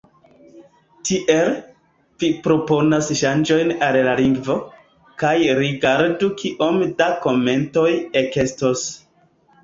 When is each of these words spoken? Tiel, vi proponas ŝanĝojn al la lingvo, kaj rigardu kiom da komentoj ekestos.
Tiel, 1.07 1.49
vi 2.21 2.29
proponas 2.47 3.09
ŝanĝojn 3.19 3.73
al 3.87 3.97
la 4.07 4.15
lingvo, 4.19 4.55
kaj 5.23 5.33
rigardu 5.59 6.29
kiom 6.39 6.79
da 7.03 7.11
komentoj 7.27 7.85
ekestos. 8.23 8.87